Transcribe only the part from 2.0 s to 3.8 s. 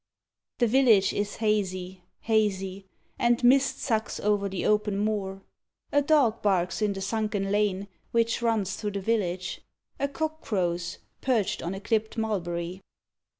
hazy, And mist